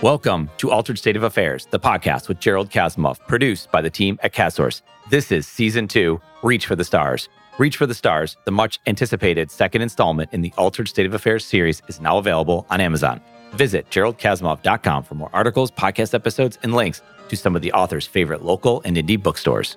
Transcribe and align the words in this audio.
Welcome 0.00 0.48
to 0.58 0.70
Altered 0.70 0.96
State 0.96 1.16
of 1.16 1.24
Affairs, 1.24 1.66
the 1.72 1.80
podcast 1.80 2.28
with 2.28 2.38
Jerald 2.38 2.70
Kasimov, 2.70 3.18
produced 3.26 3.72
by 3.72 3.82
the 3.82 3.90
team 3.90 4.16
at 4.22 4.32
CastSource. 4.32 4.82
This 5.10 5.32
is 5.32 5.44
season 5.44 5.88
two, 5.88 6.20
Reach 6.44 6.66
for 6.66 6.76
the 6.76 6.84
Stars. 6.84 7.28
Reach 7.58 7.76
for 7.76 7.84
the 7.84 7.94
Stars, 7.94 8.36
the 8.44 8.52
much 8.52 8.78
anticipated 8.86 9.50
second 9.50 9.82
installment 9.82 10.32
in 10.32 10.40
the 10.40 10.52
Altered 10.56 10.86
State 10.86 11.06
of 11.06 11.14
Affairs 11.14 11.44
series, 11.44 11.82
is 11.88 12.00
now 12.00 12.16
available 12.16 12.64
on 12.70 12.80
Amazon. 12.80 13.20
Visit 13.54 13.90
jeraldkasimov.com 13.90 15.02
for 15.02 15.16
more 15.16 15.30
articles, 15.32 15.72
podcast 15.72 16.14
episodes, 16.14 16.60
and 16.62 16.74
links 16.74 17.02
to 17.28 17.36
some 17.36 17.56
of 17.56 17.62
the 17.62 17.72
author's 17.72 18.06
favorite 18.06 18.44
local 18.44 18.80
and 18.84 18.96
indie 18.96 19.20
bookstores. 19.20 19.76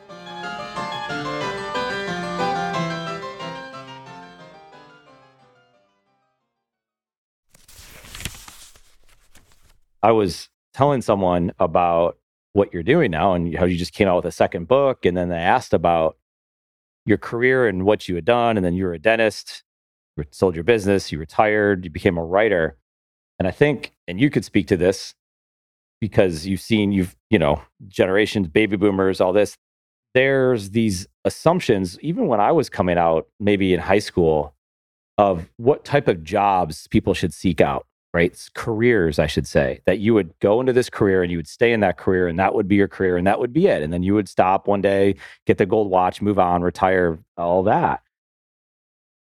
I 10.03 10.11
was 10.11 10.49
telling 10.73 11.01
someone 11.01 11.51
about 11.59 12.17
what 12.53 12.73
you're 12.73 12.83
doing 12.83 13.11
now 13.11 13.33
and 13.33 13.55
how 13.55 13.65
you 13.65 13.77
just 13.77 13.93
came 13.93 14.07
out 14.07 14.17
with 14.17 14.25
a 14.25 14.31
second 14.31 14.67
book. 14.67 15.05
And 15.05 15.15
then 15.15 15.29
they 15.29 15.37
asked 15.37 15.73
about 15.73 16.17
your 17.05 17.17
career 17.17 17.67
and 17.67 17.85
what 17.85 18.07
you 18.07 18.15
had 18.15 18.25
done. 18.25 18.57
And 18.57 18.65
then 18.65 18.73
you 18.73 18.85
were 18.85 18.93
a 18.93 18.99
dentist, 18.99 19.63
you 20.17 20.25
sold 20.31 20.55
your 20.55 20.63
business, 20.63 21.11
you 21.11 21.19
retired, 21.19 21.83
you 21.85 21.91
became 21.91 22.17
a 22.17 22.23
writer. 22.23 22.77
And 23.39 23.47
I 23.47 23.51
think, 23.51 23.93
and 24.07 24.19
you 24.19 24.29
could 24.29 24.45
speak 24.45 24.67
to 24.67 24.77
this 24.77 25.15
because 25.99 26.45
you've 26.45 26.61
seen, 26.61 26.91
you've, 26.91 27.15
you 27.29 27.39
know, 27.39 27.61
generations, 27.87 28.47
baby 28.47 28.75
boomers, 28.75 29.21
all 29.21 29.33
this. 29.33 29.57
There's 30.13 30.71
these 30.71 31.07
assumptions, 31.23 31.97
even 32.01 32.27
when 32.27 32.41
I 32.41 32.51
was 32.51 32.69
coming 32.69 32.97
out, 32.97 33.27
maybe 33.39 33.73
in 33.73 33.79
high 33.79 33.99
school, 33.99 34.55
of 35.17 35.49
what 35.57 35.85
type 35.85 36.07
of 36.07 36.23
jobs 36.23 36.87
people 36.87 37.13
should 37.13 37.33
seek 37.33 37.61
out 37.61 37.85
right? 38.13 38.49
Careers, 38.53 39.19
I 39.19 39.27
should 39.27 39.47
say, 39.47 39.81
that 39.85 39.99
you 39.99 40.13
would 40.13 40.33
go 40.39 40.59
into 40.59 40.73
this 40.73 40.89
career 40.89 41.23
and 41.23 41.31
you 41.31 41.37
would 41.37 41.47
stay 41.47 41.71
in 41.71 41.79
that 41.79 41.97
career 41.97 42.27
and 42.27 42.37
that 42.39 42.53
would 42.53 42.67
be 42.67 42.75
your 42.75 42.87
career 42.87 43.17
and 43.17 43.25
that 43.27 43.39
would 43.39 43.53
be 43.53 43.67
it. 43.67 43.81
And 43.81 43.93
then 43.93 44.03
you 44.03 44.13
would 44.13 44.27
stop 44.27 44.67
one 44.67 44.81
day, 44.81 45.15
get 45.45 45.57
the 45.57 45.65
gold 45.65 45.89
watch, 45.89 46.21
move 46.21 46.37
on, 46.39 46.61
retire, 46.61 47.19
all 47.37 47.63
that. 47.63 48.01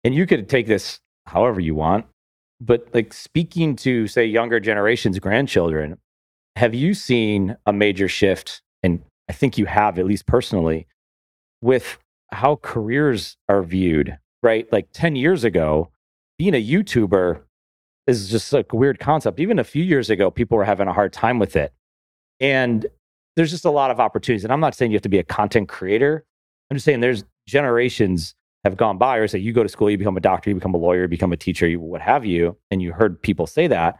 And 0.04 0.16
you 0.16 0.26
could 0.26 0.50
take 0.50 0.68
this 0.68 1.00
however 1.26 1.60
you 1.60 1.76
want. 1.76 2.06
But 2.60 2.88
like 2.94 3.14
speaking 3.14 3.76
to, 3.78 4.08
say, 4.08 4.26
younger 4.26 4.60
generations, 4.60 5.20
grandchildren, 5.20 5.98
have 6.56 6.74
you 6.74 6.94
seen 6.94 7.58
a 7.66 7.74
major 7.74 8.08
shift? 8.08 8.62
And 8.84 9.02
I 9.30 9.34
think 9.34 9.58
you 9.58 9.66
have, 9.66 9.98
at 9.98 10.06
least 10.06 10.28
personally, 10.28 10.88
with 11.62 11.98
how 12.32 12.58
careers 12.62 13.36
are 13.50 13.64
viewed, 13.64 14.18
right? 14.44 14.72
Like 14.72 14.90
10 14.94 15.16
years 15.16 15.44
ago, 15.44 15.90
being 16.38 16.56
a 16.56 16.64
YouTuber 16.64 17.42
is 18.18 18.30
just 18.30 18.52
like 18.54 18.72
a 18.74 18.76
weird 18.76 19.00
concept. 19.00 19.40
Even 19.40 19.60
a 19.60 19.64
few 19.64 19.84
years 19.84 20.10
ago, 20.10 20.32
people 20.32 20.58
were 20.58 20.66
having 20.66 20.88
a 20.88 20.94
hard 20.94 21.14
time 21.14 21.40
with 21.40 21.56
it. 21.56 21.74
And 22.40 22.86
there's 23.36 23.52
just 23.52 23.66
a 23.66 23.72
lot 23.72 23.92
of 23.92 24.00
opportunities. 24.00 24.44
And 24.44 24.52
I'm 24.52 24.60
not 24.60 24.76
saying 24.76 24.92
you 24.92 24.96
have 24.96 25.04
to 25.04 25.10
be 25.10 25.20
a 25.20 25.24
content 25.24 25.70
creator. 25.70 26.26
I'm 26.70 26.76
just 26.76 26.86
saying 26.86 27.00
there's 27.00 27.24
generations 27.48 28.36
have 28.64 28.78
gone 28.78 28.98
by 28.98 29.18
or 29.18 29.28
say 29.28 29.40
you 29.40 29.54
go 29.54 29.64
to 29.64 29.70
school, 29.70 29.90
you 29.90 29.98
become 29.98 30.18
a 30.18 30.22
doctor, 30.22 30.50
you 30.50 30.56
become 30.56 30.74
a 30.74 30.78
lawyer, 30.78 31.04
you 31.04 31.08
become 31.08 31.34
a 31.34 31.38
teacher, 31.38 31.68
you, 31.68 31.80
what 31.80 32.02
have 32.02 32.26
you. 32.26 32.58
And 32.70 32.82
you 32.82 32.94
heard 32.94 33.22
people 33.22 33.48
say 33.48 33.68
that. 33.68 34.00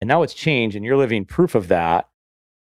And 0.00 0.08
now 0.08 0.22
it's 0.22 0.34
changed 0.34 0.76
and 0.76 0.84
you're 0.84 0.96
living 0.96 1.24
proof 1.24 1.54
of 1.54 1.68
that. 1.68 2.08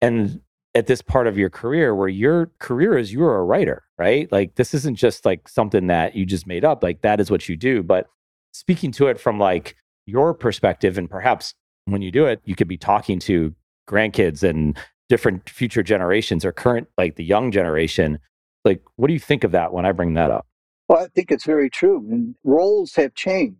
And 0.01 0.41
at 0.75 0.87
this 0.87 1.03
part 1.03 1.27
of 1.27 1.39
your 1.39 1.51
career 1.51 1.95
where 1.95 2.09
your 2.09 2.51
career 2.59 2.99
is 2.99 3.13
you're 3.13 3.37
a 3.37 3.45
writer, 3.45 3.85
right? 3.97 4.31
Like 4.33 4.57
this 4.57 4.75
isn't 4.75 4.97
just 4.97 5.25
like 5.25 5.49
something 5.49 5.87
that 5.87 6.17
you 6.17 6.27
just 6.27 6.47
made 6.47 6.65
up. 6.65 6.83
Like 6.83 7.03
that 7.03 7.21
is 7.21 7.31
what 7.31 7.49
you 7.49 7.57
do. 7.57 7.83
But 7.83 8.09
speaking 8.53 8.93
to 8.93 9.07
it 9.07 9.21
from 9.21 9.39
like 9.39 9.77
your 10.07 10.35
perspective 10.35 10.99
and 10.99 11.09
perhaps 11.09 11.55
when 11.87 12.03
you 12.03 12.11
do 12.11 12.27
it 12.27 12.41
you 12.45 12.55
could 12.55 12.69
be 12.69 12.77
talking 12.77 13.19
to 13.19 13.55
grandkids 13.89 14.43
and 14.43 14.79
different 15.09 15.49
future 15.49 15.83
generations 15.83 16.45
or 16.45 16.53
current 16.53 16.89
like 16.97 17.17
the 17.17 17.25
young 17.25 17.51
generation. 17.51 18.19
Like 18.65 18.83
what 18.97 19.09
do 19.09 19.13
you 19.13 19.21
think 19.21 19.45
of 19.45 19.53
that 19.53 19.73
when 19.73 19.85
i 19.85 19.93
bring 19.93 20.15
that 20.15 20.31
up? 20.31 20.47
Well 20.89 21.03
i 21.03 21.09
think 21.09 21.31
it's 21.31 21.45
very 21.45 21.71
true 21.71 21.99
and 22.11 22.35
roles 22.45 22.95
have 22.95 23.15
changed. 23.15 23.57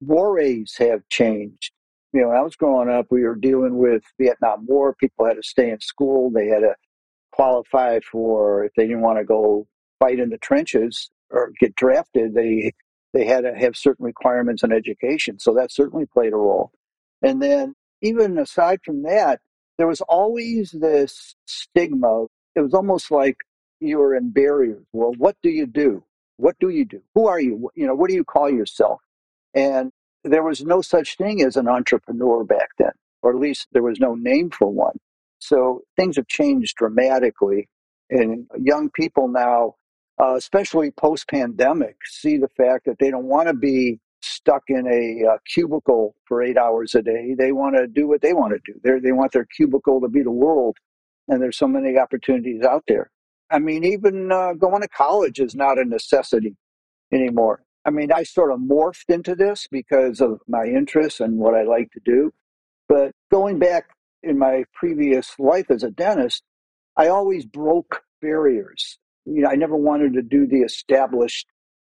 Mores 0.00 0.76
have 0.78 1.08
changed. 1.08 1.72
You 2.12 2.22
know 2.22 2.28
when 2.28 2.36
i 2.36 2.42
was 2.42 2.56
growing 2.56 2.88
up 2.88 3.06
we 3.10 3.24
were 3.24 3.34
dealing 3.34 3.78
with 3.78 4.02
vietnam 4.18 4.66
war. 4.66 4.94
People 4.94 5.26
had 5.26 5.36
to 5.36 5.42
stay 5.42 5.70
in 5.70 5.80
school. 5.80 6.30
They 6.30 6.46
had 6.46 6.60
to 6.60 6.74
qualify 7.32 8.00
for 8.00 8.64
if 8.64 8.72
they 8.76 8.86
didn't 8.86 9.02
want 9.02 9.18
to 9.18 9.24
go 9.24 9.66
fight 9.98 10.18
in 10.18 10.30
the 10.30 10.38
trenches 10.38 11.10
or 11.30 11.52
get 11.60 11.74
drafted 11.74 12.34
they 12.34 12.72
they 13.16 13.24
had 13.24 13.42
to 13.42 13.54
have 13.54 13.76
certain 13.76 14.04
requirements 14.04 14.62
in 14.62 14.72
education. 14.72 15.38
So 15.38 15.54
that 15.54 15.72
certainly 15.72 16.04
played 16.06 16.34
a 16.34 16.36
role. 16.36 16.70
And 17.22 17.42
then, 17.42 17.74
even 18.02 18.36
aside 18.36 18.80
from 18.84 19.02
that, 19.04 19.40
there 19.78 19.86
was 19.86 20.02
always 20.02 20.70
this 20.72 21.34
stigma. 21.46 22.26
It 22.54 22.60
was 22.60 22.74
almost 22.74 23.10
like 23.10 23.36
you 23.80 23.98
were 23.98 24.14
in 24.14 24.30
barriers. 24.30 24.84
Well, 24.92 25.14
what 25.16 25.36
do 25.42 25.48
you 25.48 25.66
do? 25.66 26.04
What 26.36 26.58
do 26.60 26.68
you 26.68 26.84
do? 26.84 27.00
Who 27.14 27.26
are 27.26 27.40
you? 27.40 27.70
You 27.74 27.86
know, 27.86 27.94
what 27.94 28.10
do 28.10 28.14
you 28.14 28.24
call 28.24 28.50
yourself? 28.50 29.00
And 29.54 29.92
there 30.22 30.42
was 30.42 30.62
no 30.62 30.82
such 30.82 31.16
thing 31.16 31.42
as 31.42 31.56
an 31.56 31.68
entrepreneur 31.68 32.44
back 32.44 32.68
then, 32.78 32.92
or 33.22 33.30
at 33.30 33.40
least 33.40 33.68
there 33.72 33.82
was 33.82 33.98
no 33.98 34.14
name 34.14 34.50
for 34.50 34.68
one. 34.68 34.98
So 35.38 35.82
things 35.96 36.16
have 36.16 36.28
changed 36.28 36.76
dramatically. 36.76 37.68
And 38.10 38.46
young 38.60 38.90
people 38.90 39.28
now 39.28 39.76
uh, 40.20 40.34
especially 40.34 40.90
post 40.90 41.28
pandemic, 41.28 41.96
see 42.06 42.38
the 42.38 42.48
fact 42.48 42.86
that 42.86 42.98
they 42.98 43.10
don't 43.10 43.26
want 43.26 43.48
to 43.48 43.54
be 43.54 44.00
stuck 44.22 44.64
in 44.68 44.86
a 44.86 45.32
uh, 45.32 45.38
cubicle 45.52 46.14
for 46.24 46.42
eight 46.42 46.56
hours 46.56 46.94
a 46.94 47.02
day. 47.02 47.34
They 47.38 47.52
want 47.52 47.76
to 47.76 47.86
do 47.86 48.08
what 48.08 48.22
they 48.22 48.32
want 48.32 48.52
to 48.54 48.72
do. 48.72 48.78
They're, 48.82 49.00
they 49.00 49.12
want 49.12 49.32
their 49.32 49.44
cubicle 49.44 50.00
to 50.00 50.08
be 50.08 50.22
the 50.22 50.30
world. 50.30 50.76
And 51.28 51.42
there's 51.42 51.58
so 51.58 51.68
many 51.68 51.98
opportunities 51.98 52.62
out 52.62 52.84
there. 52.88 53.10
I 53.50 53.58
mean, 53.58 53.84
even 53.84 54.32
uh, 54.32 54.54
going 54.54 54.82
to 54.82 54.88
college 54.88 55.38
is 55.38 55.54
not 55.54 55.78
a 55.78 55.84
necessity 55.84 56.56
anymore. 57.12 57.62
I 57.84 57.90
mean, 57.90 58.10
I 58.10 58.24
sort 58.24 58.50
of 58.50 58.58
morphed 58.58 59.10
into 59.10 59.36
this 59.36 59.68
because 59.70 60.20
of 60.20 60.40
my 60.48 60.64
interests 60.64 61.20
and 61.20 61.38
what 61.38 61.54
I 61.54 61.62
like 61.62 61.92
to 61.92 62.00
do. 62.04 62.32
But 62.88 63.12
going 63.30 63.58
back 63.58 63.90
in 64.22 64.38
my 64.38 64.64
previous 64.74 65.38
life 65.38 65.70
as 65.70 65.84
a 65.84 65.90
dentist, 65.90 66.42
I 66.96 67.08
always 67.08 67.44
broke 67.44 68.02
barriers 68.20 68.98
you 69.26 69.42
know, 69.42 69.50
I 69.50 69.56
never 69.56 69.76
wanted 69.76 70.14
to 70.14 70.22
do 70.22 70.46
the 70.46 70.62
established 70.62 71.46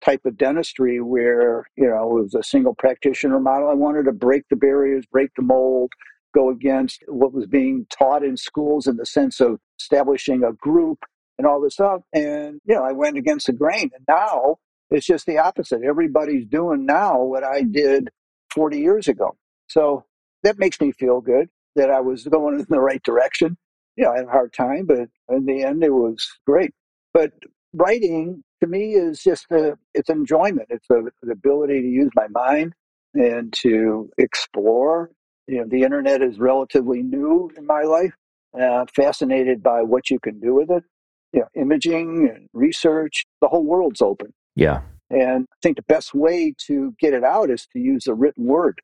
type 0.05 0.21
of 0.25 0.37
dentistry 0.37 1.01
where, 1.01 1.65
you 1.77 1.89
know, 1.89 2.19
it 2.19 2.23
was 2.23 2.35
a 2.35 2.43
single 2.43 2.75
practitioner 2.75 3.41
model. 3.41 3.69
I 3.69 3.75
wanted 3.75 4.05
to 4.05 4.13
break 4.13 4.45
the 4.51 4.57
barriers, 4.57 5.07
break 5.11 5.31
the 5.37 5.43
mold, 5.43 5.93
go 6.35 6.51
against 6.51 7.03
what 7.07 7.33
was 7.33 7.47
being 7.47 7.87
taught 7.91 8.25
in 8.25 8.37
schools 8.37 8.87
in 8.87 8.97
the 8.97 9.07
sense 9.07 9.41
of 9.41 9.59
establishing 9.81 10.43
a 10.43 10.53
group 10.53 10.99
and 11.39 11.47
all 11.47 11.61
this 11.61 11.75
stuff. 11.75 12.03
And, 12.13 12.61
you 12.65 12.75
know, 12.75 12.83
I 12.83 12.93
went 12.93 13.17
against 13.17 13.47
the 13.47 13.53
grain. 13.53 13.91
And 13.95 14.05
now 14.09 14.57
it's 14.91 15.07
just 15.07 15.27
the 15.27 15.39
opposite. 15.39 15.83
Everybody's 15.83 16.47
doing 16.47 16.85
now 16.85 17.23
what 17.23 17.45
I 17.45 17.63
did 17.63 18.09
40 18.55 18.79
years 18.79 19.09
ago. 19.09 19.37
So 19.69 20.05
that 20.43 20.59
makes 20.59 20.81
me 20.81 20.93
feel 20.93 21.21
good 21.21 21.49
that 21.77 21.91
I 21.91 22.01
was 22.01 22.25
going 22.31 22.59
in 22.61 22.67
the 22.69 22.81
right 22.81 23.03
direction. 23.03 23.57
Know, 23.97 24.11
I 24.11 24.19
had 24.19 24.27
a 24.27 24.31
hard 24.31 24.53
time, 24.53 24.87
but 24.87 25.09
in 25.29 25.45
the 25.45 25.63
end, 25.63 25.85
it 25.85 25.93
was 25.93 26.27
great. 26.47 26.73
But 27.13 27.33
writing 27.73 28.43
to 28.61 28.67
me 28.67 28.93
is 28.93 29.23
just 29.23 29.47
a, 29.51 29.77
it's 29.95 30.11
enjoyment. 30.11 30.69
It's 30.71 30.89
a, 30.91 30.99
an 30.99 31.31
ability 31.31 31.81
to 31.81 31.89
use 31.89 32.11
my 32.15 32.29
mind 32.29 32.75
and 33.15 33.53
to 33.55 34.11
explore. 34.19 35.11
You 35.47 35.59
know, 35.59 35.67
the 35.69 35.83
internet 35.83 36.23
is 36.23 36.39
relatively 36.39 37.03
new 37.03 37.51
in 37.57 37.67
my 37.67 37.83
life. 37.83 38.15
Uh, 38.59 38.85
fascinated 38.95 39.63
by 39.63 39.83
what 39.83 40.11
you 40.11 40.21
can 40.21 40.39
do 40.39 40.55
with 40.55 40.71
it. 40.71 40.85
You 41.33 41.41
know, 41.41 41.49
imaging 41.55 42.29
and 42.29 42.49
research. 42.53 43.25
The 43.41 43.49
whole 43.49 43.65
world's 43.65 44.03
open. 44.03 44.35
Yeah. 44.55 44.83
And 45.09 45.47
I 45.51 45.57
think 45.63 45.77
the 45.77 45.83
best 45.83 46.15
way 46.15 46.55
to 46.67 46.95
get 46.99 47.15
it 47.15 47.25
out 47.25 47.51
is 47.51 47.67
to 47.73 47.79
use 47.79 48.05
the 48.05 48.15
written 48.15 48.45
word, 48.45 48.81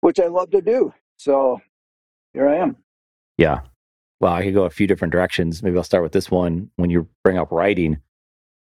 which 0.00 0.20
I 0.20 0.26
love 0.26 0.50
to 0.50 0.60
do. 0.60 0.92
So 1.16 1.60
here 2.34 2.48
I 2.48 2.56
am. 2.56 2.76
Yeah 3.38 3.60
well, 4.20 4.34
I 4.34 4.44
could 4.44 4.54
go 4.54 4.64
a 4.64 4.70
few 4.70 4.86
different 4.86 5.12
directions. 5.12 5.62
Maybe 5.62 5.76
I'll 5.76 5.82
start 5.82 6.02
with 6.02 6.12
this 6.12 6.30
one. 6.30 6.70
When 6.76 6.90
you 6.90 7.08
bring 7.24 7.38
up 7.38 7.50
writing, 7.50 7.98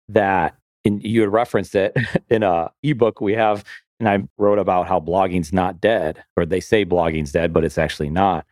that 0.10 0.56
you 0.84 1.22
had 1.22 1.32
referenced 1.32 1.74
it 1.76 1.96
in 2.30 2.44
a 2.44 2.72
ebook 2.84 3.22
we 3.22 3.34
have, 3.34 3.64
and 4.00 4.10
I 4.10 4.24
wrote 4.38 4.60
about 4.60 4.88
how 4.88 5.00
blogging's 5.00 5.54
not 5.54 5.80
dead, 5.80 6.24
or 6.36 6.46
they 6.46 6.60
say 6.60 6.86
blogging's 6.86 7.32
dead, 7.32 7.54
but 7.54 7.64
it's 7.64 7.78
actually 7.78 8.10
not. 8.10 8.46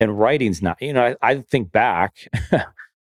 And 0.00 0.18
writing's 0.18 0.62
not. 0.62 0.80
You 0.80 0.94
know, 0.94 1.14
I, 1.22 1.30
I 1.30 1.40
think 1.42 1.70
back 1.70 2.28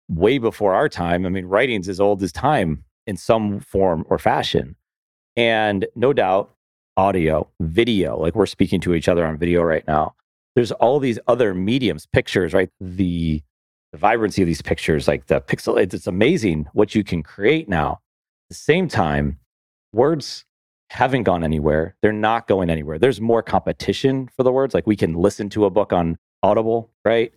way 0.10 0.38
before 0.38 0.74
our 0.74 0.90
time. 0.90 1.26
I 1.26 1.30
mean, 1.30 1.46
writing's 1.46 1.88
as 1.88 2.00
old 2.00 2.22
as 2.22 2.32
time 2.32 2.84
in 3.08 3.16
some 3.16 3.62
form 3.62 4.06
or 4.10 4.20
fashion, 4.20 4.76
and 5.38 5.88
no 5.96 6.12
doubt, 6.12 6.54
audio, 6.98 7.48
video, 7.62 8.20
like 8.20 8.36
we're 8.36 8.46
speaking 8.46 8.82
to 8.82 8.94
each 8.94 9.08
other 9.08 9.26
on 9.26 9.38
video 9.38 9.62
right 9.62 9.88
now 9.88 10.16
there's 10.56 10.72
all 10.72 11.00
these 11.00 11.20
other 11.28 11.54
mediums, 11.54 12.06
pictures, 12.06 12.54
right? 12.54 12.70
The, 12.80 13.42
the 13.92 13.98
vibrancy 13.98 14.42
of 14.42 14.48
these 14.48 14.62
pictures, 14.62 15.08
like 15.08 15.28
the 15.28 15.42
pixel, 15.42 15.82
it's, 15.82 15.94
it's 15.94 16.08
amazing 16.08 16.68
what 16.74 16.96
you 16.96 17.04
can 17.04 17.24
create 17.24 17.70
now. 17.70 17.94
At 17.94 18.50
the 18.50 18.56
same 18.56 18.88
time, 18.88 19.40
words 19.94 20.46
haven't 20.90 21.24
gone 21.24 21.44
anywhere. 21.44 21.96
They're 22.02 22.12
not 22.12 22.48
going 22.48 22.70
anywhere. 22.70 23.00
There's 23.00 23.22
more 23.22 23.42
competition 23.42 24.30
for 24.36 24.44
the 24.44 24.52
words. 24.52 24.74
Like 24.74 24.88
we 24.88 24.98
can 24.98 25.14
listen 25.14 25.50
to 25.52 25.66
a 25.66 25.70
book 25.70 25.94
on 25.94 26.18
Audible, 26.44 26.92
right? 27.06 27.32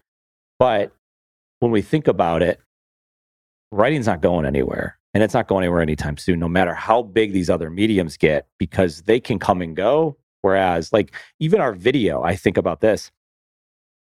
But 0.59 0.93
when 1.61 1.71
we 1.71 1.83
think 1.83 2.09
about 2.09 2.43
it, 2.43 2.61
writing's 3.71 4.07
not 4.07 4.21
going 4.21 4.45
anywhere 4.45 4.99
and 5.15 5.23
it's 5.23 5.35
not 5.35 5.47
going 5.47 5.63
anywhere 5.63 5.81
anytime 5.81 6.17
soon, 6.17 6.41
no 6.41 6.49
matter 6.49 6.75
how 6.75 7.03
big 7.03 7.33
these 7.33 7.49
other 7.49 7.71
mediums 7.71 8.17
get, 8.17 8.49
because 8.59 9.03
they 9.03 9.21
can 9.21 9.39
come 9.39 9.63
and 9.63 9.77
go. 9.77 10.17
Whereas, 10.45 10.93
like, 10.93 11.15
even 11.41 11.63
our 11.63 11.73
video, 11.73 12.23
I 12.23 12.37
think 12.37 12.59
about 12.59 12.83
this 12.83 13.11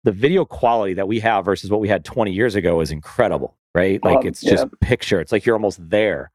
the 0.02 0.12
video 0.12 0.44
quality 0.44 0.92
that 0.92 1.08
we 1.08 1.18
have 1.20 1.46
versus 1.46 1.70
what 1.70 1.80
we 1.80 1.88
had 1.88 2.04
20 2.04 2.30
years 2.30 2.54
ago 2.54 2.80
is 2.80 2.90
incredible, 2.90 3.56
right? 3.74 4.04
Like, 4.04 4.18
um, 4.18 4.26
it's 4.26 4.42
just 4.42 4.66
picture. 4.82 5.18
It's 5.18 5.32
like 5.32 5.46
you're 5.46 5.56
almost 5.56 5.80
there. 5.88 6.30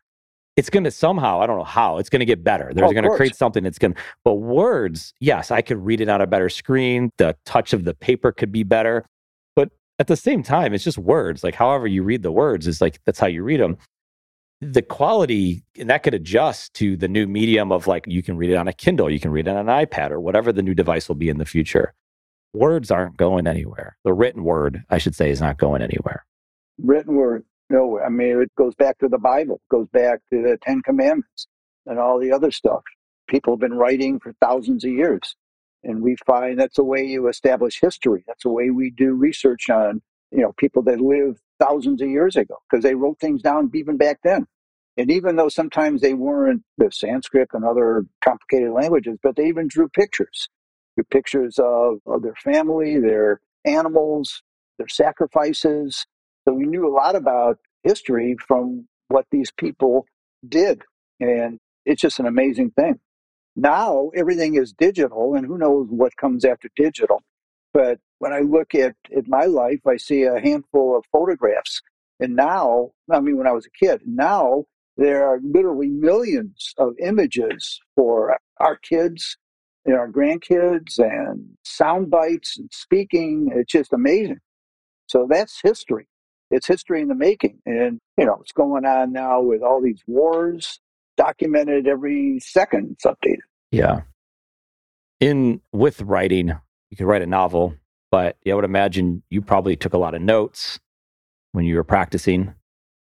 It's 0.58 0.72
going 0.72 0.86
to 0.86 0.92
somehow, 0.92 1.40
I 1.40 1.46
don't 1.46 1.60
know 1.60 1.64
how, 1.64 2.00
it's 2.00 2.10
going 2.10 2.22
to 2.22 2.26
get 2.26 2.44
better. 2.44 2.72
They're 2.74 2.86
oh, 2.86 2.92
going 2.92 3.04
to 3.04 3.16
create 3.16 3.36
something 3.36 3.64
that's 3.64 3.78
going 3.78 3.94
to, 3.94 4.02
but 4.26 4.36
words, 4.36 5.14
yes, 5.20 5.52
I 5.52 5.62
could 5.62 5.78
read 5.78 6.02
it 6.02 6.10
on 6.10 6.20
a 6.20 6.26
better 6.26 6.50
screen. 6.50 7.12
The 7.20 7.38
touch 7.46 7.72
of 7.74 7.84
the 7.84 7.94
paper 7.94 8.32
could 8.32 8.52
be 8.52 8.64
better. 8.64 9.06
But 9.56 9.70
at 10.00 10.08
the 10.08 10.18
same 10.18 10.42
time, 10.42 10.74
it's 10.74 10.84
just 10.84 10.98
words. 10.98 11.44
Like, 11.44 11.54
however 11.54 11.86
you 11.86 12.02
read 12.02 12.24
the 12.24 12.32
words 12.32 12.66
is 12.66 12.82
like, 12.82 13.00
that's 13.06 13.20
how 13.20 13.28
you 13.28 13.44
read 13.44 13.60
them 13.60 13.78
the 14.62 14.82
quality 14.82 15.64
and 15.78 15.90
that 15.90 16.04
could 16.04 16.14
adjust 16.14 16.74
to 16.74 16.98
the 16.98 17.08
new 17.08 17.28
medium 17.28 17.72
of 17.72 17.88
like 17.88 18.04
you 18.08 18.22
can 18.22 18.36
read 18.36 18.50
it 18.50 18.56
on 18.56 18.68
a 18.68 18.74
kindle 18.74 19.10
you 19.10 19.20
can 19.20 19.32
read 19.32 19.48
it 19.48 19.52
on 19.52 19.70
an 19.70 19.86
ipad 19.86 20.12
or 20.12 20.20
whatever 20.20 20.52
the 20.52 20.62
new 20.62 20.76
device 20.76 21.08
will 21.08 21.16
be 21.16 21.30
in 21.30 21.38
the 21.38 21.46
future. 21.46 21.94
Words 22.54 22.90
aren't 22.90 23.16
going 23.16 23.46
anywhere. 23.48 23.96
The 24.04 24.14
written 24.14 24.44
word 24.44 24.84
i 24.90 24.98
should 24.98 25.16
say 25.16 25.30
is 25.30 25.40
not 25.40 25.58
going 25.58 25.82
anywhere. 25.82 26.26
Written 26.78 27.16
word 27.16 27.46
no 27.70 28.00
i 28.00 28.10
mean 28.10 28.42
it 28.42 28.54
goes 28.56 28.76
back 28.76 28.98
to 29.00 29.08
the 29.08 29.18
bible 29.18 29.62
goes 29.72 29.88
back 29.94 30.20
to 30.32 30.42
the 30.42 30.58
ten 30.62 30.82
commandments 30.82 31.48
and 31.86 31.98
all 31.98 32.20
the 32.20 32.32
other 32.32 32.52
stuff. 32.52 32.82
People 33.28 33.54
have 33.54 33.62
been 33.62 33.76
writing 33.76 34.20
for 34.20 34.34
thousands 34.42 34.84
of 34.84 34.92
years 34.92 35.36
and 35.84 36.02
we 36.02 36.18
find 36.26 36.60
that's 36.60 36.78
a 36.78 36.84
way 36.84 37.06
you 37.06 37.30
establish 37.30 37.80
history 37.80 38.26
that's 38.28 38.44
a 38.44 38.50
way 38.50 38.70
we 38.70 38.90
do 38.90 39.14
research 39.14 39.70
on 39.70 40.02
you 40.32 40.42
know 40.42 40.54
people 40.58 40.82
that 40.84 41.00
lived 41.00 41.40
thousands 41.60 42.02
of 42.02 42.10
years 42.10 42.36
ago 42.36 42.56
because 42.70 42.84
they 42.84 42.96
wrote 42.96 43.20
things 43.20 43.42
down 43.42 43.70
even 43.74 43.98
back 43.98 44.20
then. 44.24 44.46
And 44.98 45.10
even 45.12 45.38
though 45.38 45.50
sometimes 45.50 46.02
they 46.02 46.14
weren't 46.14 46.64
the 46.78 46.92
Sanskrit 46.92 47.50
and 47.54 47.64
other 47.64 48.06
complicated 48.24 48.72
languages, 48.72 49.18
but 49.24 49.36
they 49.36 49.48
even 49.48 49.68
drew 49.68 49.88
pictures, 49.88 50.50
drew 50.96 51.06
pictures 51.06 51.58
of, 51.58 52.00
of 52.06 52.22
their 52.22 52.36
family, 52.36 53.00
their 53.00 53.40
animals, 53.64 54.44
their 54.78 54.90
sacrifices. 54.90 56.06
So 56.46 56.54
we 56.54 56.66
knew 56.66 56.86
a 56.88 56.94
lot 56.94 57.16
about 57.16 57.60
history 57.84 58.36
from 58.46 58.88
what 59.08 59.26
these 59.32 59.52
people 59.52 60.06
did. 60.48 60.82
And 61.22 61.60
it's 61.86 62.02
just 62.02 62.20
an 62.20 62.26
amazing 62.26 62.72
thing. 62.72 63.00
Now 63.56 64.12
everything 64.16 64.56
is 64.56 64.74
digital, 64.74 65.36
and 65.36 65.46
who 65.46 65.58
knows 65.58 65.88
what 65.90 66.16
comes 66.18 66.46
after 66.46 66.70
digital. 66.76 67.22
But 67.74 68.00
when 68.20 68.34
I 68.34 68.40
look 68.40 68.76
at, 68.76 68.96
at 69.16 69.28
my 69.28 69.46
life, 69.46 69.80
I 69.88 69.98
see 69.98 70.24
a 70.24 70.40
handful 70.40 70.98
of 70.98 71.06
photographs. 71.12 71.82
And 72.20 72.36
now, 72.36 72.92
I 73.12 73.20
mean, 73.20 73.38
when 73.38 73.48
I 73.48 73.54
was 73.54 73.66
a 73.66 73.86
kid, 73.86 74.02
now 74.06 74.66
there 74.98 75.26
are 75.26 75.40
literally 75.42 75.88
millions 75.88 76.74
of 76.78 76.94
images 77.00 77.80
for 77.96 78.38
our 78.60 78.76
kids 78.78 79.38
and 79.86 79.96
our 79.96 80.12
grandkids 80.12 81.00
and 81.00 81.58
sound 81.64 82.12
bites 82.12 82.58
and 82.58 82.70
speaking. 82.72 83.50
It's 83.56 83.72
just 83.72 83.94
amazing. 83.94 84.40
So 85.08 85.26
that's 85.30 85.60
history. 85.64 86.08
It's 86.52 86.68
history 86.68 87.02
in 87.02 87.08
the 87.08 87.16
making. 87.16 87.60
And, 87.66 88.00
you 88.18 88.26
know, 88.26 88.38
it's 88.42 88.52
going 88.52 88.86
on 88.86 89.14
now 89.14 89.42
with 89.42 89.62
all 89.62 89.82
these 89.82 90.04
wars 90.06 90.80
documented 91.16 91.88
every 91.88 92.40
second, 92.40 92.92
it's 92.94 93.06
updated. 93.06 93.44
Yeah. 93.72 94.02
In 95.20 95.62
with 95.74 96.02
writing, 96.02 96.48
you 96.90 96.98
could 96.98 97.06
write 97.06 97.22
a 97.22 97.28
novel, 97.28 97.76
but 98.12 98.38
I 98.48 98.54
would 98.54 98.66
imagine 98.66 99.24
you 99.30 99.42
probably 99.42 99.76
took 99.76 99.94
a 99.94 99.98
lot 99.98 100.16
of 100.16 100.22
notes 100.22 100.80
when 101.52 101.66
you 101.66 101.76
were 101.76 101.84
practicing, 101.84 102.54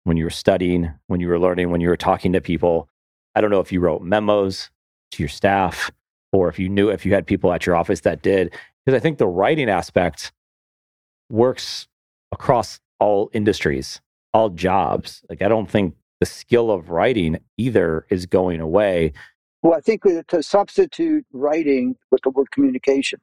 when 0.04 0.16
you 0.16 0.24
were 0.24 0.30
studying, 0.30 0.92
when 1.06 1.20
you 1.20 1.28
were 1.28 1.38
learning, 1.38 1.70
when 1.70 1.80
you 1.80 1.88
were 1.88 1.96
talking 1.96 2.32
to 2.32 2.40
people. 2.40 2.88
I 3.34 3.40
don't 3.40 3.50
know 3.50 3.60
if 3.60 3.72
you 3.72 3.80
wrote 3.80 4.02
memos 4.02 4.70
to 5.12 5.22
your 5.22 5.28
staff 5.28 5.90
or 6.32 6.48
if 6.48 6.58
you 6.58 6.68
knew 6.68 6.90
if 6.90 7.04
you 7.04 7.14
had 7.14 7.26
people 7.26 7.52
at 7.52 7.66
your 7.66 7.76
office 7.76 8.00
that 8.00 8.22
did, 8.22 8.54
because 8.84 8.96
I 8.96 9.00
think 9.00 9.18
the 9.18 9.26
writing 9.26 9.68
aspect 9.68 10.32
works 11.30 11.86
across 12.32 12.80
all 12.98 13.30
industries, 13.32 14.00
all 14.32 14.50
jobs. 14.50 15.22
Like, 15.28 15.42
I 15.42 15.48
don't 15.48 15.68
think 15.70 15.94
the 16.20 16.26
skill 16.26 16.70
of 16.70 16.90
writing 16.90 17.38
either 17.56 18.06
is 18.10 18.26
going 18.26 18.60
away. 18.60 19.12
Well, 19.62 19.74
I 19.74 19.80
think 19.80 20.06
uh, 20.06 20.22
to 20.28 20.42
substitute 20.42 21.26
writing 21.32 21.96
with 22.10 22.22
the 22.22 22.30
word 22.30 22.50
communication. 22.50 23.20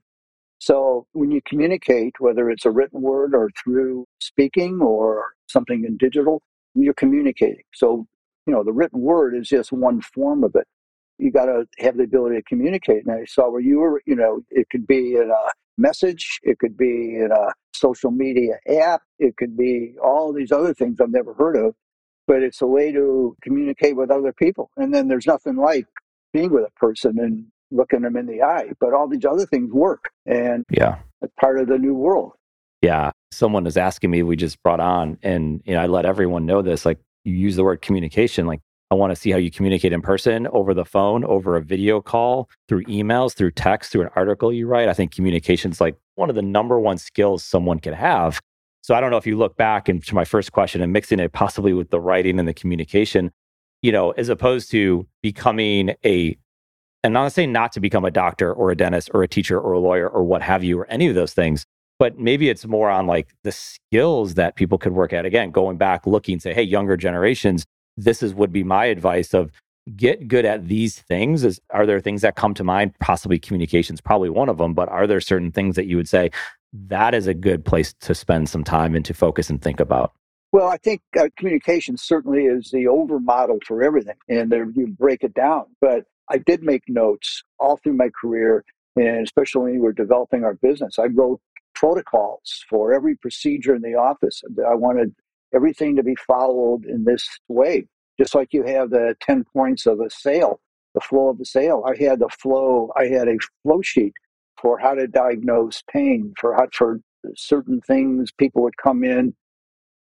So 0.59 1.07
when 1.13 1.31
you 1.31 1.41
communicate, 1.45 2.15
whether 2.19 2.49
it's 2.49 2.65
a 2.65 2.71
written 2.71 3.01
word 3.01 3.35
or 3.35 3.49
through 3.63 4.05
speaking 4.19 4.81
or 4.81 5.25
something 5.47 5.85
in 5.85 5.97
digital, 5.97 6.41
you're 6.73 6.93
communicating. 6.93 7.63
So, 7.73 8.07
you 8.45 8.53
know, 8.53 8.63
the 8.63 8.73
written 8.73 9.01
word 9.01 9.35
is 9.35 9.47
just 9.47 9.71
one 9.71 10.01
form 10.01 10.43
of 10.43 10.55
it. 10.55 10.67
You 11.19 11.31
got 11.31 11.45
to 11.45 11.65
have 11.79 11.97
the 11.97 12.03
ability 12.03 12.37
to 12.37 12.43
communicate. 12.43 13.05
And 13.05 13.15
I 13.15 13.25
saw 13.25 13.49
where 13.49 13.61
you 13.61 13.79
were, 13.79 14.01
you 14.05 14.15
know, 14.15 14.41
it 14.49 14.67
could 14.69 14.85
be 14.87 15.15
in 15.15 15.31
a 15.31 15.51
message, 15.77 16.39
it 16.43 16.59
could 16.59 16.77
be 16.77 17.15
in 17.15 17.29
a 17.31 17.53
social 17.73 18.11
media 18.11 18.59
app, 18.67 19.01
it 19.19 19.37
could 19.37 19.55
be 19.57 19.95
all 20.03 20.33
these 20.33 20.51
other 20.51 20.73
things 20.73 20.99
I've 20.99 21.09
never 21.11 21.33
heard 21.35 21.55
of, 21.55 21.75
but 22.27 22.41
it's 22.43 22.61
a 22.61 22.67
way 22.67 22.91
to 22.91 23.35
communicate 23.43 23.95
with 23.95 24.11
other 24.11 24.33
people. 24.33 24.71
And 24.77 24.93
then 24.93 25.07
there's 25.07 25.27
nothing 25.27 25.55
like 25.55 25.85
being 26.33 26.51
with 26.51 26.65
a 26.65 26.79
person 26.79 27.19
and 27.19 27.45
looking 27.71 28.01
them 28.01 28.15
in 28.15 28.25
the 28.25 28.41
eye. 28.41 28.71
But 28.79 28.93
all 28.93 29.07
these 29.07 29.25
other 29.25 29.45
things 29.45 29.71
work, 29.71 30.09
and 30.25 30.65
yeah, 30.69 30.99
it's 31.21 31.33
part 31.39 31.59
of 31.59 31.67
the 31.67 31.77
new 31.77 31.93
world. 31.93 32.33
Yeah, 32.81 33.11
someone 33.31 33.63
was 33.63 33.77
asking 33.77 34.11
me. 34.11 34.23
We 34.23 34.35
just 34.35 34.61
brought 34.63 34.79
on, 34.79 35.17
and 35.23 35.61
you 35.65 35.73
know, 35.73 35.81
I 35.81 35.87
let 35.87 36.05
everyone 36.05 36.45
know 36.45 36.61
this. 36.61 36.85
Like 36.85 36.99
you 37.23 37.33
use 37.33 37.55
the 37.55 37.63
word 37.63 37.81
communication. 37.81 38.45
Like 38.45 38.61
I 38.89 38.95
want 38.95 39.11
to 39.11 39.15
see 39.15 39.31
how 39.31 39.37
you 39.37 39.51
communicate 39.51 39.91
in 39.91 40.01
person, 40.01 40.47
over 40.47 40.73
the 40.73 40.85
phone, 40.85 41.25
over 41.25 41.57
a 41.57 41.61
video 41.61 42.01
call, 42.01 42.49
through 42.69 42.83
emails, 42.85 43.35
through 43.35 43.51
text, 43.51 43.91
through 43.91 44.03
an 44.03 44.09
article 44.15 44.53
you 44.53 44.67
write. 44.67 44.87
I 44.87 44.93
think 44.93 45.13
communication 45.13 45.71
is 45.71 45.81
like 45.81 45.97
one 46.15 46.29
of 46.29 46.35
the 46.35 46.41
number 46.41 46.79
one 46.79 46.97
skills 46.97 47.43
someone 47.43 47.79
could 47.79 47.93
have. 47.93 48.39
So 48.81 48.95
I 48.95 49.01
don't 49.01 49.11
know 49.11 49.17
if 49.17 49.27
you 49.27 49.37
look 49.37 49.57
back 49.57 49.89
and 49.89 50.01
to 50.05 50.15
my 50.15 50.23
first 50.23 50.53
question 50.53 50.81
and 50.81 50.93
mixing 50.93 51.19
it 51.19 51.33
possibly 51.33 51.73
with 51.73 51.89
the 51.89 51.99
writing 51.99 52.39
and 52.39 52.47
the 52.47 52.53
communication, 52.53 53.31
you 53.81 53.91
know, 53.91 54.11
as 54.11 54.29
opposed 54.29 54.71
to 54.71 55.05
becoming 55.21 55.93
a 56.05 56.37
and 57.03 57.13
not 57.13 57.31
saying 57.31 57.51
not 57.51 57.71
to 57.71 57.79
become 57.79 58.05
a 58.05 58.11
doctor 58.11 58.53
or 58.53 58.71
a 58.71 58.75
dentist 58.75 59.09
or 59.13 59.23
a 59.23 59.27
teacher 59.27 59.59
or 59.59 59.73
a 59.73 59.79
lawyer 59.79 60.07
or 60.07 60.23
what 60.23 60.41
have 60.41 60.63
you 60.63 60.79
or 60.79 60.85
any 60.87 61.07
of 61.07 61.15
those 61.15 61.33
things 61.33 61.65
but 61.99 62.19
maybe 62.19 62.49
it's 62.49 62.65
more 62.65 62.89
on 62.89 63.07
like 63.07 63.33
the 63.43 63.51
skills 63.51 64.35
that 64.35 64.55
people 64.55 64.77
could 64.77 64.93
work 64.93 65.13
at. 65.13 65.25
Again 65.25 65.51
going 65.51 65.77
back 65.77 66.05
looking 66.05 66.39
say 66.39 66.53
hey 66.53 66.63
younger 66.63 66.97
generations 66.97 67.65
this 67.95 68.21
is 68.21 68.33
would 68.33 68.51
be 68.51 68.63
my 68.63 68.85
advice 68.85 69.33
of 69.33 69.51
get 69.95 70.27
good 70.27 70.45
at 70.45 70.67
these 70.67 70.99
things. 70.99 71.43
Is 71.43 71.59
are 71.71 71.85
there 71.85 72.01
things 72.01 72.21
that 72.21 72.35
come 72.35 72.53
to 72.55 72.63
mind? 72.63 72.93
Possibly 72.99 73.39
communications 73.39 74.01
probably 74.01 74.29
one 74.29 74.49
of 74.49 74.57
them 74.57 74.73
but 74.73 74.89
are 74.89 75.07
there 75.07 75.21
certain 75.21 75.51
things 75.51 75.75
that 75.75 75.85
you 75.85 75.97
would 75.97 76.09
say 76.09 76.29
that 76.73 77.15
is 77.15 77.27
a 77.27 77.33
good 77.33 77.63
place 77.63 77.93
to 78.01 78.13
spend 78.13 78.49
some 78.49 78.63
time 78.63 78.93
and 78.93 79.05
to 79.05 79.13
focus 79.13 79.49
and 79.49 79.61
think 79.61 79.79
about 79.79 80.13
well, 80.53 80.69
I 80.69 80.77
think 80.77 81.01
uh, 81.19 81.27
communication 81.37 81.97
certainly 81.97 82.45
is 82.45 82.71
the 82.71 82.87
over 82.87 83.19
model 83.19 83.59
for 83.65 83.83
everything, 83.83 84.15
and 84.29 84.49
there, 84.49 84.69
you 84.75 84.87
break 84.87 85.21
it 85.23 85.33
down. 85.33 85.65
But 85.81 86.05
I 86.29 86.37
did 86.37 86.63
make 86.63 86.83
notes 86.87 87.43
all 87.59 87.77
through 87.77 87.93
my 87.93 88.09
career, 88.09 88.63
and 88.95 89.23
especially 89.23 89.61
when 89.63 89.73
we 89.73 89.79
were 89.79 89.93
developing 89.93 90.43
our 90.43 90.55
business. 90.55 90.99
I 90.99 91.05
wrote 91.05 91.41
protocols 91.73 92.65
for 92.69 92.93
every 92.93 93.15
procedure 93.15 93.75
in 93.75 93.81
the 93.81 93.95
office. 93.95 94.41
I 94.67 94.75
wanted 94.75 95.13
everything 95.53 95.95
to 95.95 96.03
be 96.03 96.15
followed 96.15 96.85
in 96.85 97.05
this 97.05 97.27
way, 97.47 97.87
just 98.19 98.35
like 98.35 98.49
you 98.51 98.63
have 98.63 98.89
the 98.89 99.15
10 99.21 99.45
points 99.53 99.85
of 99.85 99.99
a 99.99 100.09
sale, 100.09 100.59
the 100.93 101.01
flow 101.01 101.29
of 101.29 101.37
the 101.37 101.45
sale. 101.45 101.83
I 101.85 101.95
had 102.01 102.19
the 102.19 102.29
flow, 102.29 102.91
I 102.95 103.05
had 103.05 103.27
a 103.27 103.37
flow 103.63 103.81
sheet 103.81 104.13
for 104.59 104.79
how 104.79 104.95
to 104.95 105.07
diagnose 105.07 105.83
pain, 105.91 106.33
for 106.39 106.55
how, 106.55 106.67
for 106.73 106.99
certain 107.35 107.79
things 107.81 108.31
people 108.31 108.63
would 108.63 108.77
come 108.77 109.03
in 109.03 109.35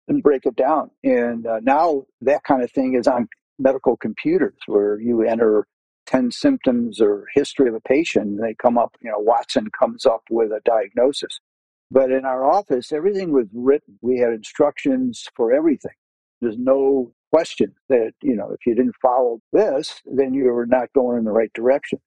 and 0.08 0.22
break 0.22 0.46
it 0.46 0.56
down. 0.56 0.92
And 1.04 1.48
uh, 1.48 1.60
now 1.64 2.04
that 2.22 2.44
kind 2.44 2.62
of 2.62 2.72
thing 2.72 2.96
is 2.96 3.08
on 3.08 3.28
medical 3.60 3.98
computers 3.98 4.58
where 4.68 5.00
you 5.00 5.24
enter 5.24 5.66
10 6.06 6.32
symptoms 6.32 7.00
or 7.02 7.26
history 7.34 7.68
of 7.68 7.76
a 7.76 7.82
patient, 7.82 8.40
they 8.42 8.54
come 8.56 8.78
up, 8.78 8.96
you 9.02 9.10
know, 9.10 9.20
Watson 9.20 9.70
comes 9.78 10.06
up 10.06 10.24
with 10.30 10.52
a 10.52 10.62
diagnosis. 10.66 11.40
But 11.92 12.12
in 12.12 12.26
our 12.26 12.50
office, 12.50 12.92
everything 12.92 13.32
was 13.32 13.48
written. 13.54 14.00
We 14.02 14.20
had 14.20 14.34
instructions 14.34 15.28
for 15.36 15.54
everything. 15.54 15.94
There's 16.42 16.58
no 16.58 17.14
question 17.32 17.74
that, 17.90 18.14
you 18.22 18.36
know, 18.36 18.50
if 18.52 18.66
you 18.66 18.76
didn't 18.76 18.96
follow 19.02 19.40
this, 19.52 20.02
then 20.06 20.34
you 20.34 20.46
were 20.46 20.66
not 20.66 20.92
going 20.94 21.20
in 21.20 21.24
the 21.24 21.32
right 21.32 21.54
direction. 21.54 22.00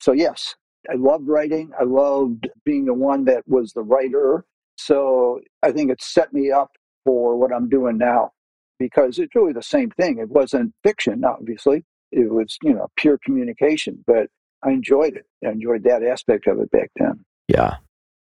So, 0.00 0.12
yes, 0.12 0.54
I 0.90 0.94
loved 0.94 1.28
writing. 1.28 1.70
I 1.78 1.84
loved 1.84 2.48
being 2.64 2.84
the 2.84 2.94
one 2.94 3.24
that 3.24 3.44
was 3.46 3.72
the 3.72 3.82
writer. 3.82 4.44
So 4.76 5.40
I 5.62 5.72
think 5.72 5.90
it 5.90 6.02
set 6.02 6.32
me 6.32 6.50
up 6.50 6.70
for 7.04 7.36
what 7.36 7.52
I'm 7.52 7.68
doing 7.68 7.98
now 7.98 8.32
because 8.78 9.18
it's 9.18 9.34
really 9.34 9.52
the 9.52 9.62
same 9.62 9.90
thing. 9.90 10.18
It 10.18 10.28
wasn't 10.28 10.74
fiction, 10.84 11.24
obviously, 11.24 11.84
it 12.12 12.30
was 12.32 12.56
you 12.62 12.74
know 12.74 12.88
pure 12.96 13.18
communication 13.24 14.02
but 14.06 14.28
i 14.64 14.70
enjoyed 14.70 15.14
it 15.16 15.26
i 15.46 15.50
enjoyed 15.50 15.84
that 15.84 16.02
aspect 16.02 16.46
of 16.46 16.58
it 16.60 16.70
back 16.70 16.90
then 16.96 17.24
yeah 17.48 17.76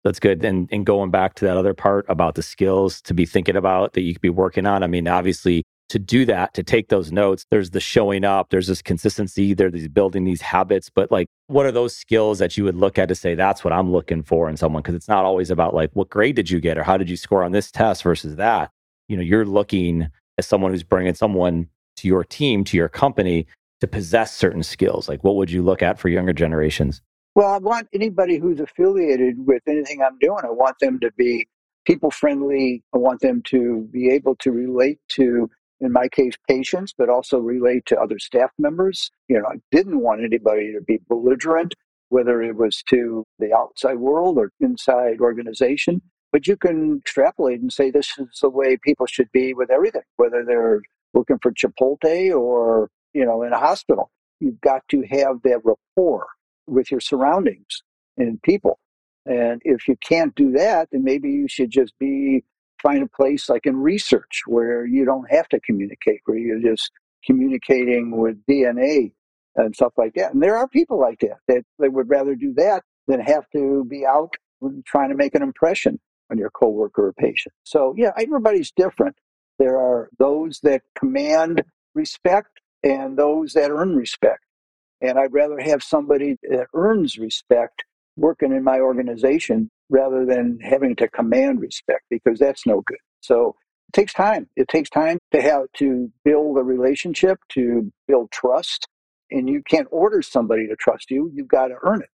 That's 0.04 0.18
good. 0.18 0.44
And 0.44 0.68
and 0.72 0.84
going 0.84 1.10
back 1.10 1.34
to 1.34 1.44
that 1.44 1.56
other 1.56 1.74
part 1.74 2.04
about 2.08 2.34
the 2.34 2.42
skills 2.42 3.00
to 3.02 3.14
be 3.14 3.24
thinking 3.24 3.56
about 3.56 3.92
that 3.92 4.02
you 4.02 4.14
could 4.14 4.20
be 4.20 4.30
working 4.30 4.66
on. 4.66 4.82
I 4.82 4.88
mean, 4.88 5.06
obviously 5.06 5.62
to 5.90 5.98
do 5.98 6.24
that, 6.24 6.54
to 6.54 6.62
take 6.62 6.88
those 6.88 7.12
notes, 7.12 7.44
there's 7.50 7.70
the 7.70 7.80
showing 7.80 8.24
up, 8.24 8.48
there's 8.48 8.66
this 8.66 8.80
consistency, 8.80 9.52
there's 9.52 9.74
these 9.74 9.88
building 9.88 10.24
these 10.24 10.40
habits. 10.40 10.88
But 10.88 11.12
like, 11.12 11.26
what 11.48 11.66
are 11.66 11.72
those 11.72 11.94
skills 11.94 12.38
that 12.38 12.56
you 12.56 12.64
would 12.64 12.76
look 12.76 12.98
at 12.98 13.08
to 13.08 13.14
say, 13.14 13.34
that's 13.34 13.62
what 13.62 13.74
I'm 13.74 13.92
looking 13.92 14.22
for 14.22 14.48
in 14.48 14.56
someone? 14.56 14.82
Because 14.82 14.94
it's 14.94 15.08
not 15.08 15.26
always 15.26 15.50
about 15.50 15.74
like, 15.74 15.90
what 15.92 16.08
grade 16.08 16.34
did 16.34 16.50
you 16.50 16.60
get 16.60 16.78
or 16.78 16.82
how 16.82 16.96
did 16.96 17.10
you 17.10 17.16
score 17.16 17.44
on 17.44 17.52
this 17.52 17.70
test 17.70 18.02
versus 18.02 18.36
that? 18.36 18.70
You 19.08 19.16
know, 19.18 19.22
you're 19.22 19.44
looking 19.44 20.08
as 20.38 20.46
someone 20.46 20.70
who's 20.70 20.82
bringing 20.82 21.14
someone 21.14 21.68
to 21.98 22.08
your 22.08 22.24
team, 22.24 22.64
to 22.64 22.76
your 22.78 22.88
company 22.88 23.46
to 23.82 23.88
possess 23.88 24.32
certain 24.32 24.62
skills. 24.62 25.08
Like, 25.08 25.24
what 25.24 25.34
would 25.34 25.50
you 25.50 25.60
look 25.60 25.82
at 25.82 25.98
for 25.98 26.08
younger 26.08 26.32
generations? 26.32 27.02
Well, 27.34 27.52
I 27.52 27.58
want 27.58 27.88
anybody 27.92 28.38
who's 28.38 28.60
affiliated 28.60 29.44
with 29.44 29.62
anything 29.66 30.02
I'm 30.02 30.18
doing, 30.20 30.44
I 30.44 30.50
want 30.50 30.78
them 30.80 31.00
to 31.00 31.10
be 31.18 31.48
people 31.84 32.12
friendly. 32.12 32.84
I 32.94 32.98
want 32.98 33.22
them 33.22 33.42
to 33.46 33.88
be 33.92 34.08
able 34.10 34.36
to 34.36 34.52
relate 34.52 35.00
to, 35.14 35.50
in 35.80 35.90
my 35.90 36.06
case, 36.06 36.34
patients, 36.48 36.94
but 36.96 37.08
also 37.08 37.38
relate 37.38 37.84
to 37.86 37.98
other 37.98 38.20
staff 38.20 38.50
members. 38.56 39.10
You 39.26 39.40
know, 39.40 39.48
I 39.48 39.56
didn't 39.72 39.98
want 39.98 40.22
anybody 40.22 40.72
to 40.74 40.80
be 40.80 41.00
belligerent, 41.08 41.74
whether 42.10 42.40
it 42.40 42.54
was 42.54 42.84
to 42.90 43.24
the 43.40 43.52
outside 43.52 43.98
world 43.98 44.38
or 44.38 44.52
inside 44.60 45.20
organization. 45.20 46.02
But 46.30 46.46
you 46.46 46.56
can 46.56 46.98
extrapolate 46.98 47.60
and 47.60 47.72
say 47.72 47.90
this 47.90 48.16
is 48.16 48.38
the 48.40 48.48
way 48.48 48.76
people 48.76 49.06
should 49.06 49.32
be 49.32 49.54
with 49.54 49.72
everything, 49.72 50.02
whether 50.18 50.44
they're 50.46 50.82
working 51.14 51.38
for 51.42 51.50
Chipotle 51.50 52.32
or, 52.38 52.88
you 53.14 53.24
know, 53.24 53.42
in 53.42 53.52
a 53.52 53.58
hospital. 53.58 54.10
You've 54.40 54.60
got 54.60 54.82
to 54.88 55.02
have 55.10 55.42
that 55.44 55.60
rapport 55.64 56.26
with 56.66 56.90
your 56.90 57.00
surroundings 57.00 57.82
and 58.16 58.42
people. 58.42 58.78
And 59.26 59.62
if 59.64 59.86
you 59.86 59.96
can't 60.06 60.34
do 60.34 60.52
that, 60.52 60.88
then 60.90 61.04
maybe 61.04 61.30
you 61.30 61.46
should 61.48 61.70
just 61.70 61.96
be 61.98 62.44
find 62.82 63.02
a 63.02 63.08
place 63.08 63.48
like 63.48 63.64
in 63.64 63.76
research 63.76 64.42
where 64.46 64.84
you 64.84 65.04
don't 65.04 65.30
have 65.30 65.48
to 65.50 65.60
communicate, 65.60 66.20
where 66.24 66.38
you're 66.38 66.60
just 66.60 66.90
communicating 67.24 68.16
with 68.16 68.36
DNA 68.50 69.12
and 69.54 69.74
stuff 69.74 69.92
like 69.96 70.14
that. 70.14 70.34
And 70.34 70.42
there 70.42 70.56
are 70.56 70.66
people 70.66 70.98
like 70.98 71.20
that 71.20 71.38
that 71.46 71.62
they 71.78 71.88
would 71.88 72.08
rather 72.08 72.34
do 72.34 72.52
that 72.54 72.82
than 73.06 73.20
have 73.20 73.44
to 73.54 73.84
be 73.88 74.04
out 74.04 74.34
trying 74.86 75.10
to 75.10 75.16
make 75.16 75.34
an 75.34 75.42
impression 75.42 76.00
on 76.30 76.38
your 76.38 76.50
coworker 76.50 77.08
or 77.08 77.12
patient. 77.12 77.54
So 77.64 77.94
yeah, 77.96 78.10
everybody's 78.16 78.72
different. 78.72 79.16
There 79.58 79.78
are 79.78 80.08
those 80.18 80.60
that 80.62 80.82
command 80.98 81.62
respect 81.94 82.51
and 82.82 83.16
those 83.16 83.52
that 83.52 83.70
earn 83.70 83.96
respect. 83.96 84.40
And 85.00 85.18
I'd 85.18 85.32
rather 85.32 85.58
have 85.58 85.82
somebody 85.82 86.36
that 86.42 86.66
earns 86.74 87.18
respect 87.18 87.84
working 88.16 88.52
in 88.52 88.62
my 88.62 88.78
organization 88.78 89.70
rather 89.88 90.24
than 90.24 90.58
having 90.60 90.96
to 90.96 91.08
command 91.08 91.60
respect 91.60 92.02
because 92.10 92.38
that's 92.38 92.66
no 92.66 92.82
good. 92.82 92.98
So 93.20 93.54
it 93.88 93.92
takes 93.92 94.12
time. 94.12 94.48
It 94.56 94.68
takes 94.68 94.90
time 94.90 95.18
to 95.32 95.42
have 95.42 95.64
to 95.78 96.10
build 96.24 96.58
a 96.58 96.62
relationship, 96.62 97.38
to 97.50 97.92
build 98.06 98.30
trust. 98.30 98.86
And 99.30 99.48
you 99.48 99.62
can't 99.68 99.88
order 99.90 100.22
somebody 100.22 100.66
to 100.68 100.76
trust 100.76 101.10
you. 101.10 101.30
You've 101.34 101.48
got 101.48 101.68
to 101.68 101.76
earn 101.82 102.02
it. 102.02 102.08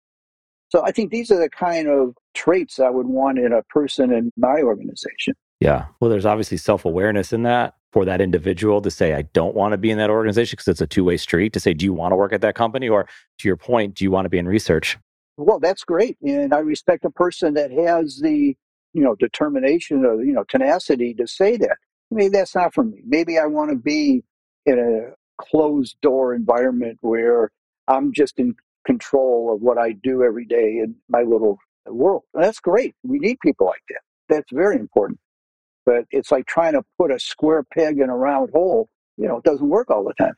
So 0.68 0.84
I 0.84 0.90
think 0.90 1.10
these 1.10 1.30
are 1.30 1.38
the 1.38 1.48
kind 1.48 1.88
of 1.88 2.14
traits 2.34 2.78
I 2.78 2.90
would 2.90 3.06
want 3.06 3.38
in 3.38 3.52
a 3.52 3.62
person 3.64 4.12
in 4.12 4.32
my 4.36 4.60
organization. 4.60 5.34
Yeah. 5.60 5.86
Well, 6.00 6.10
there's 6.10 6.26
obviously 6.26 6.58
self 6.58 6.84
awareness 6.84 7.32
in 7.32 7.44
that 7.44 7.74
for 7.96 8.04
that 8.04 8.20
individual 8.20 8.82
to 8.82 8.90
say, 8.90 9.14
I 9.14 9.22
don't 9.22 9.54
want 9.54 9.72
to 9.72 9.78
be 9.78 9.90
in 9.90 9.96
that 9.96 10.10
organization 10.10 10.56
because 10.56 10.68
it's 10.68 10.82
a 10.82 10.86
two 10.86 11.02
way 11.02 11.16
street 11.16 11.54
to 11.54 11.60
say, 11.60 11.72
do 11.72 11.86
you 11.86 11.94
want 11.94 12.12
to 12.12 12.16
work 12.16 12.34
at 12.34 12.42
that 12.42 12.54
company? 12.54 12.90
Or 12.90 13.08
to 13.38 13.48
your 13.48 13.56
point, 13.56 13.94
do 13.94 14.04
you 14.04 14.10
want 14.10 14.26
to 14.26 14.28
be 14.28 14.36
in 14.36 14.46
research? 14.46 14.98
Well, 15.38 15.58
that's 15.58 15.82
great. 15.82 16.18
And 16.20 16.52
I 16.52 16.58
respect 16.58 17.06
a 17.06 17.10
person 17.10 17.54
that 17.54 17.70
has 17.70 18.18
the, 18.18 18.54
you 18.92 19.02
know, 19.02 19.14
determination 19.14 20.04
or, 20.04 20.22
you 20.22 20.34
know, 20.34 20.44
tenacity 20.44 21.14
to 21.14 21.26
say 21.26 21.56
that. 21.56 21.78
Maybe 22.10 22.28
that's 22.28 22.54
not 22.54 22.74
for 22.74 22.84
me. 22.84 23.00
Maybe 23.06 23.38
I 23.38 23.46
want 23.46 23.70
to 23.70 23.76
be 23.76 24.22
in 24.66 24.78
a 24.78 25.14
closed 25.42 25.96
door 26.02 26.34
environment 26.34 26.98
where 27.00 27.50
I'm 27.88 28.12
just 28.12 28.38
in 28.38 28.56
control 28.84 29.54
of 29.54 29.62
what 29.62 29.78
I 29.78 29.92
do 29.92 30.22
every 30.22 30.44
day 30.44 30.80
in 30.84 30.96
my 31.08 31.22
little 31.22 31.56
world. 31.86 32.24
That's 32.34 32.60
great. 32.60 32.94
We 33.04 33.20
need 33.20 33.38
people 33.40 33.66
like 33.66 33.84
that. 33.88 34.00
That's 34.28 34.52
very 34.52 34.76
important. 34.76 35.18
But 35.86 36.04
it's 36.10 36.32
like 36.32 36.46
trying 36.46 36.74
to 36.74 36.82
put 36.98 37.12
a 37.12 37.18
square 37.20 37.64
peg 37.64 38.00
in 38.00 38.10
a 38.10 38.16
round 38.16 38.50
hole. 38.52 38.90
You 39.16 39.28
know, 39.28 39.38
it 39.38 39.44
doesn't 39.44 39.68
work 39.68 39.90
all 39.90 40.04
the 40.04 40.14
time. 40.14 40.34